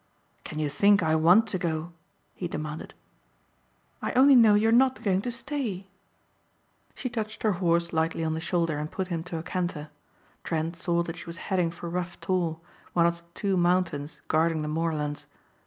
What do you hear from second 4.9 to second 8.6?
going to stay." She touched her horse lightly on the